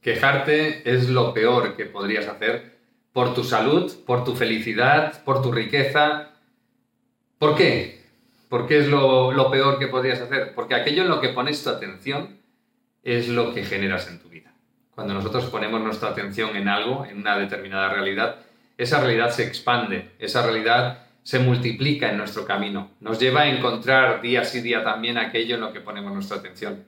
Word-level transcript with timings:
Quejarte 0.00 0.90
es 0.90 1.08
lo 1.08 1.34
peor 1.34 1.76
que 1.76 1.84
podrías 1.84 2.26
hacer 2.26 2.78
por 3.12 3.34
tu 3.34 3.44
salud, 3.44 3.92
por 4.06 4.24
tu 4.24 4.34
felicidad, 4.34 5.22
por 5.24 5.42
tu 5.42 5.52
riqueza. 5.52 6.30
¿Por 7.38 7.56
qué? 7.56 8.00
¿Por 8.48 8.66
qué 8.66 8.78
es 8.78 8.88
lo, 8.88 9.32
lo 9.32 9.50
peor 9.50 9.78
que 9.78 9.88
podrías 9.88 10.20
hacer? 10.20 10.54
Porque 10.54 10.74
aquello 10.74 11.02
en 11.02 11.08
lo 11.08 11.20
que 11.20 11.28
pones 11.28 11.62
tu 11.62 11.70
atención 11.70 12.40
es 13.02 13.28
lo 13.28 13.54
que 13.54 13.64
generas 13.64 14.08
en 14.08 14.20
tu 14.20 14.28
vida. 14.28 14.52
Cuando 14.94 15.14
nosotros 15.14 15.46
ponemos 15.46 15.80
nuestra 15.80 16.10
atención 16.10 16.56
en 16.56 16.68
algo, 16.68 17.06
en 17.06 17.18
una 17.18 17.38
determinada 17.38 17.88
realidad, 17.88 18.36
esa 18.76 19.00
realidad 19.00 19.30
se 19.30 19.46
expande, 19.46 20.10
esa 20.18 20.42
realidad 20.42 21.06
se 21.22 21.38
multiplica 21.38 22.10
en 22.10 22.16
nuestro 22.16 22.44
camino, 22.44 22.90
nos 23.00 23.18
lleva 23.18 23.42
a 23.42 23.48
encontrar 23.48 24.22
día 24.22 24.44
sí 24.44 24.62
día 24.62 24.82
también 24.82 25.18
aquello 25.18 25.56
en 25.56 25.60
lo 25.60 25.72
que 25.72 25.80
ponemos 25.80 26.12
nuestra 26.12 26.38
atención. 26.38 26.84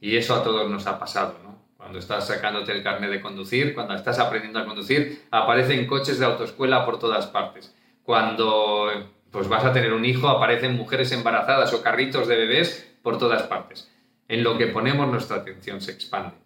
Y 0.00 0.16
eso 0.16 0.34
a 0.34 0.44
todos 0.44 0.70
nos 0.70 0.86
ha 0.86 0.98
pasado, 0.98 1.38
¿no? 1.42 1.49
Cuando 1.90 1.98
estás 1.98 2.28
sacándote 2.28 2.70
el 2.70 2.84
carnet 2.84 3.10
de 3.10 3.20
conducir, 3.20 3.74
cuando 3.74 3.94
estás 3.94 4.20
aprendiendo 4.20 4.60
a 4.60 4.64
conducir, 4.64 5.24
aparecen 5.32 5.88
coches 5.88 6.20
de 6.20 6.24
autoescuela 6.24 6.86
por 6.86 7.00
todas 7.00 7.26
partes. 7.26 7.74
Cuando 8.04 9.10
pues 9.32 9.48
vas 9.48 9.64
a 9.64 9.72
tener 9.72 9.92
un 9.92 10.04
hijo, 10.04 10.28
aparecen 10.28 10.76
mujeres 10.76 11.10
embarazadas 11.10 11.74
o 11.74 11.82
carritos 11.82 12.28
de 12.28 12.36
bebés 12.36 12.94
por 13.02 13.18
todas 13.18 13.42
partes. 13.42 13.90
En 14.28 14.44
lo 14.44 14.56
que 14.56 14.68
ponemos 14.68 15.08
nuestra 15.08 15.38
atención 15.38 15.80
se 15.80 15.90
expande. 15.90 16.36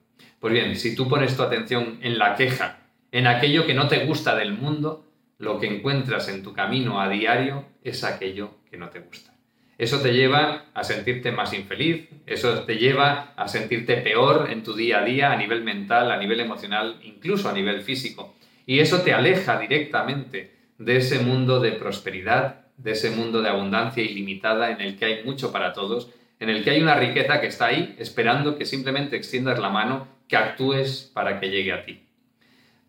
Pues 0.41 0.55
bien, 0.55 0.77
si 0.77 0.97
tú 0.97 1.11
pones 1.11 1.37
tu 1.37 1.43
atención 1.43 1.99
en 2.01 2.19
la 2.19 2.37
queja, 2.37 2.79
en 3.13 3.27
aquello 3.27 3.67
que 3.67 3.75
no 3.75 3.87
te 3.87 4.07
gusta 4.07 4.35
del 4.37 4.55
mundo, 4.55 5.05
lo 5.37 5.61
que 5.61 5.67
encuentras 5.67 6.27
en 6.29 6.43
tu 6.43 6.55
camino 6.55 7.03
a 7.03 7.11
diario 7.11 7.67
es 7.83 8.03
aquello 8.03 8.53
que 8.71 8.79
no 8.79 8.89
te 8.89 9.01
gusta. 9.01 9.35
Eso 9.77 10.01
te 10.01 10.13
lleva 10.13 10.67
a 10.73 10.85
sentirte 10.85 11.33
más 11.33 11.53
infeliz, 11.53 12.09
eso 12.27 12.61
te 12.63 12.77
lleva 12.77 13.33
a 13.37 13.49
sentirte 13.49 13.97
peor 13.97 14.49
en 14.51 14.63
tu 14.63 14.75
día 14.75 15.01
a 15.01 15.05
día 15.05 15.33
a 15.33 15.37
nivel 15.37 15.65
mental, 15.65 16.13
a 16.13 16.17
nivel 16.17 16.41
emocional, 16.41 17.01
incluso 17.03 17.49
a 17.49 17.53
nivel 17.53 17.83
físico. 17.83 18.37
Y 18.67 18.79
eso 18.79 19.03
te 19.03 19.13
aleja 19.13 19.59
directamente 19.59 20.55
de 20.79 20.97
ese 20.97 21.19
mundo 21.19 21.61
de 21.61 21.73
prosperidad, 21.73 22.67
de 22.77 22.93
ese 22.93 23.11
mundo 23.11 23.43
de 23.43 23.49
abundancia 23.49 24.03
ilimitada 24.03 24.71
en 24.71 24.81
el 24.81 24.97
que 24.97 25.07
hay 25.07 25.25
mucho 25.25 25.51
para 25.53 25.73
todos, 25.73 26.11
en 26.39 26.51
el 26.51 26.63
que 26.63 26.71
hay 26.71 26.83
una 26.83 26.95
riqueza 26.95 27.41
que 27.41 27.49
está 27.49 27.67
ahí 27.67 27.97
esperando 27.99 28.57
que 28.57 28.65
simplemente 28.65 29.17
extiendas 29.17 29.59
la 29.59 29.71
mano, 29.71 30.07
que 30.29 30.37
actúes 30.37 31.11
para 31.13 31.41
que 31.41 31.51
llegue 31.51 31.73
a 31.73 31.85
ti. 31.85 32.01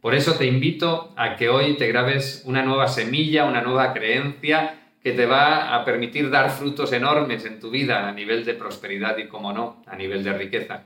Por 0.02 0.14
eso 0.14 0.36
te 0.36 0.46
invito 0.46 1.14
a 1.18 1.36
que 1.36 1.50
hoy 1.50 1.78
te 1.78 1.88
grabes 1.88 2.44
una 2.46 2.62
nueva 2.62 2.88
semilla, 2.88 3.46
una 3.46 3.62
nueva 3.62 3.92
creencia 3.92 4.85
que 5.06 5.12
te 5.12 5.28
va 5.28 5.76
a 5.76 5.86
permitir 5.86 6.32
dar 6.32 6.50
frutos 6.50 6.92
enormes 6.92 7.46
en 7.46 7.60
tu 7.60 7.70
vida 7.70 8.10
a 8.10 8.12
nivel 8.12 8.44
de 8.44 8.56
prosperidad 8.56 9.16
y, 9.20 9.28
como 9.28 9.54
no, 9.54 9.84
a 9.86 9.96
nivel 9.96 10.24
de 10.24 10.34
riqueza. 10.34 10.86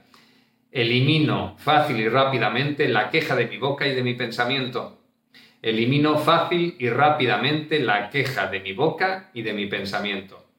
Elimino 0.74 1.56
fácil 1.58 1.98
y 2.02 2.10
rápidamente 2.10 2.90
la 2.90 3.12
queja 3.12 3.38
de 3.38 3.48
mi 3.48 3.56
boca 3.56 3.88
y 3.88 3.96
de 3.96 4.04
mi 4.04 4.16
pensamiento. 4.16 5.00
Elimino 5.62 6.18
fácil 6.18 6.76
y 6.80 6.90
rápidamente 6.90 7.80
la 7.80 8.10
queja 8.10 8.48
de 8.48 8.60
mi 8.60 8.74
boca 8.74 9.30
y 9.34 9.42
de 9.42 9.54
mi 9.54 9.68
pensamiento. 9.68 10.50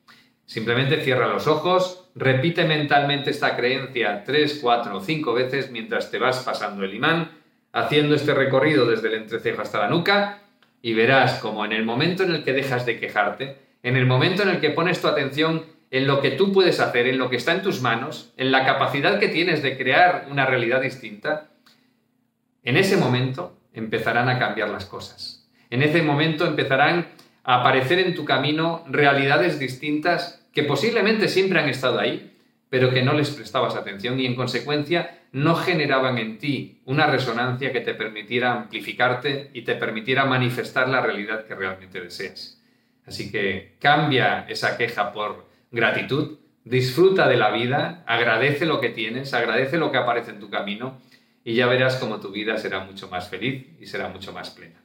Simplemente 0.47 1.03
cierra 1.03 1.29
los 1.29 1.47
ojos, 1.47 2.09
repite 2.15 2.65
mentalmente 2.65 3.29
esta 3.29 3.59
creencia 3.59 4.25
tres, 4.25 4.59
cuatro 4.63 4.97
o 4.97 5.01
cinco 5.03 5.35
veces 5.35 5.71
mientras 5.71 6.11
te 6.11 6.17
vas 6.17 6.43
pasando 6.45 6.83
el 6.83 6.95
imán 6.95 7.31
haciendo 7.73 8.15
este 8.15 8.33
recorrido 8.33 8.87
desde 8.87 9.09
el 9.09 9.15
entrecejo 9.17 9.61
hasta 9.61 9.81
la 9.81 9.91
nuca 9.91 10.39
y 10.83 10.95
verás 10.95 11.35
como 11.41 11.65
en 11.65 11.73
el 11.73 11.85
momento 11.85 12.23
en 12.23 12.33
el 12.33 12.45
que 12.45 12.53
dejas 12.53 12.87
de 12.87 12.99
quejarte, 12.99 13.57
en 13.83 13.97
el 13.97 14.07
momento 14.07 14.43
en 14.43 14.51
el 14.51 14.61
que 14.61 14.71
pones 14.71 15.01
tu 15.01 15.09
atención 15.09 15.65
en 15.91 16.07
lo 16.07 16.21
que 16.21 16.33
tú 16.33 16.53
puedes 16.53 16.81
hacer, 16.81 17.07
en 17.07 17.19
lo 17.19 17.31
que 17.31 17.37
está 17.37 17.53
en 17.53 17.63
tus 17.63 17.81
manos, 17.81 18.33
en 18.37 18.53
la 18.53 18.65
capacidad 18.65 19.19
que 19.19 19.29
tienes 19.29 19.63
de 19.63 19.77
crear 19.77 20.27
una 20.31 20.47
realidad 20.47 20.81
distinta, 20.83 21.51
en 22.63 22.77
ese 22.77 22.97
momento 22.97 23.59
empezarán 23.73 24.29
a 24.29 24.39
cambiar 24.39 24.69
las 24.69 24.85
cosas. 24.85 25.49
En 25.71 25.83
ese 25.83 26.03
momento 26.03 26.47
empezarán 26.47 27.09
a 27.43 27.61
aparecer 27.61 27.99
en 27.99 28.15
tu 28.15 28.25
camino 28.25 28.85
realidades 28.89 29.59
distintas 29.59 30.47
que 30.53 30.65
posiblemente 30.65 31.29
siempre 31.29 31.61
han 31.61 31.69
estado 31.69 31.99
ahí, 31.99 32.37
pero 32.71 32.91
que 32.91 33.03
no 33.03 33.13
les 33.13 33.31
prestabas 33.31 33.75
atención 33.75 34.19
y 34.19 34.27
en 34.27 34.37
consecuencia 34.37 35.19
no 35.33 35.57
generaban 35.57 36.19
en 36.19 36.39
ti 36.39 36.81
una 36.87 37.07
resonancia 37.07 37.73
que 37.73 37.81
te 37.81 37.95
permitiera 37.95 38.53
amplificarte 38.53 39.51
y 39.53 39.63
te 39.63 39.75
permitiera 39.75 40.25
manifestar 40.25 40.89
la 40.89 41.01
realidad 41.01 41.45
que 41.45 41.55
realmente 41.55 42.01
deseas. 42.01 42.61
Así 43.05 43.31
que 43.31 43.77
cambia 43.81 44.47
esa 44.49 44.77
queja 44.79 45.13
por 45.13 45.49
gratitud, 45.73 46.39
disfruta 46.65 47.29
de 47.29 47.37
la 47.37 47.51
vida, 47.51 48.05
agradece 48.07 48.67
lo 48.67 48.81
que 48.81 48.91
tienes, 48.91 49.35
agradece 49.35 49.77
lo 49.77 49.91
que 49.91 49.99
aparece 49.99 50.31
en 50.31 50.41
tu 50.41 50.49
camino 50.49 50.99
y 51.43 51.55
ya 51.55 51.67
verás 51.67 51.97
cómo 51.97 52.21
tu 52.21 52.31
vida 52.31 52.57
será 52.57 52.81
mucho 52.81 53.09
más 53.09 53.29
feliz 53.29 53.67
y 53.81 53.87
será 53.87 54.09
mucho 54.09 54.33
más 54.33 54.51
plena. 54.51 54.81